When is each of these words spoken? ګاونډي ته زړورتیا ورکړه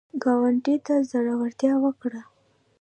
ګاونډي 0.23 0.75
ته 0.85 0.93
زړورتیا 1.11 1.73
ورکړه 1.83 2.21